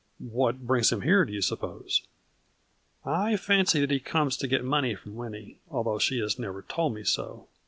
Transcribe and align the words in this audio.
"What 0.41 0.65
brings 0.65 0.91
him 0.91 1.01
here, 1.01 1.23
do 1.25 1.31
you 1.31 1.43
suppose?"" 1.43 2.01
I 3.05 3.37
fancy 3.37 3.79
that 3.81 3.91
he 3.91 3.99
comes 3.99 4.35
to 4.37 4.47
get 4.47 4.63
money 4.65 4.95
from 4.95 5.15
Winnie, 5.15 5.59
although 5.69 5.99
she 5.99 6.17
has 6.21 6.39
never 6.39 6.63
told 6.63 6.95
me 6.95 7.03
so. 7.03 7.47